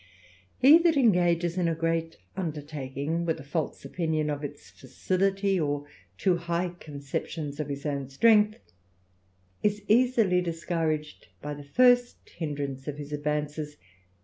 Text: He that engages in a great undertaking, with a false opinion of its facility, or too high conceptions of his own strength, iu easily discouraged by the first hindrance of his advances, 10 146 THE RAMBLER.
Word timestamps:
He 0.57 0.79
that 0.79 0.97
engages 0.97 1.59
in 1.59 1.67
a 1.67 1.75
great 1.75 2.17
undertaking, 2.35 3.23
with 3.23 3.39
a 3.39 3.43
false 3.43 3.85
opinion 3.85 4.31
of 4.31 4.43
its 4.43 4.71
facility, 4.71 5.59
or 5.59 5.85
too 6.17 6.37
high 6.37 6.69
conceptions 6.79 7.59
of 7.59 7.67
his 7.69 7.85
own 7.85 8.09
strength, 8.09 8.73
iu 9.63 9.73
easily 9.87 10.41
discouraged 10.41 11.27
by 11.39 11.53
the 11.53 11.63
first 11.63 12.29
hindrance 12.31 12.87
of 12.87 12.97
his 12.97 13.13
advances, 13.13 13.75
10 13.75 13.75
146 13.75 13.75
THE 13.75 13.77
RAMBLER. 13.79 13.83